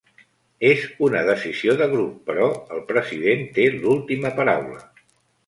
[0.69, 4.83] Es una decisió de grup però el president té l'última paraula.